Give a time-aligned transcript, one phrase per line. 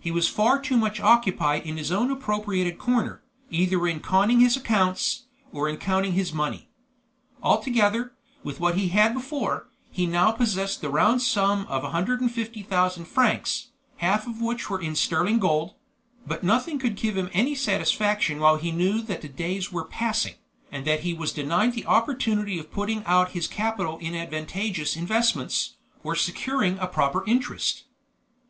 [0.00, 4.54] He was far too much occupied in his own appropriated corner, either in conning his
[4.54, 6.68] accounts, or in counting his money.
[7.42, 8.12] Altogether,
[8.44, 14.26] with what he had before, he now possessed the round sum of 150,000 francs, half
[14.26, 15.72] of which was in sterling gold;
[16.26, 20.34] but nothing could give him any satisfaction while he knew that the days were passing,
[20.70, 25.76] and that he was denied the opportunity of putting out his capital in advantageous investments,
[26.04, 27.84] or securing a proper interest.